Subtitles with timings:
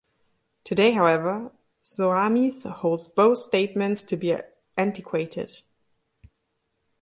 [0.63, 1.51] Today however,
[1.83, 4.35] Soames holds both statements to be
[4.75, 5.51] antiquated.